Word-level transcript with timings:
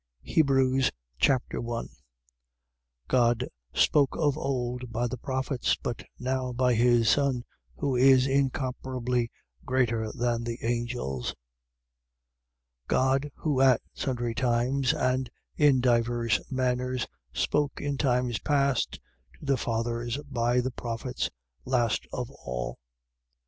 Hebrews 0.23 0.89
Chapter 1.19 1.61
1 1.61 1.89
God 3.07 3.47
spoke 3.71 4.17
of 4.17 4.35
old 4.35 4.91
by 4.91 5.05
the 5.05 5.19
prophets, 5.19 5.75
but 5.75 6.01
now 6.17 6.51
by 6.53 6.73
his 6.73 7.07
Son, 7.07 7.43
who 7.75 7.95
is 7.95 8.25
incomparably 8.25 9.29
greater 9.63 10.11
than 10.11 10.43
the 10.43 10.57
angels. 10.63 11.35
1:1. 12.87 12.87
God, 12.87 13.31
who, 13.35 13.61
at 13.61 13.79
sundry 13.93 14.33
times 14.33 14.91
and 14.91 15.29
in 15.55 15.81
divers 15.81 16.39
manners, 16.49 17.05
spoke 17.31 17.79
in 17.79 17.95
times 17.99 18.39
past 18.39 18.93
to 19.37 19.45
the 19.45 19.55
fathers 19.55 20.17
by 20.27 20.61
the 20.61 20.71
prophets, 20.71 21.29
last 21.63 22.07
of 22.11 22.31
all, 22.31 22.71
1:2. 22.71 22.75